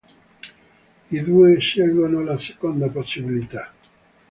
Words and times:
I 1.11 1.21
due 1.21 1.59
scelgono 1.59 2.23
la 2.23 2.35
seconda 2.35 2.87
possibilità. 2.87 3.71